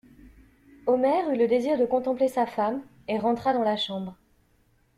Omer 0.87 1.29
eut 1.29 1.37
le 1.37 1.47
désir 1.47 1.77
de 1.77 1.85
contempler 1.85 2.27
sa 2.27 2.47
femme, 2.47 2.81
et 3.07 3.19
rentra 3.19 3.53
dans 3.53 3.61
la 3.61 3.77
chambre. 3.77 4.17